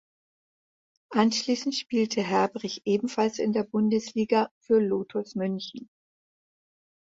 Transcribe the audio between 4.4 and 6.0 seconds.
für Lotus München.